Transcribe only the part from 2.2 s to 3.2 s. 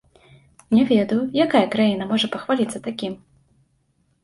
пахваліцца такім.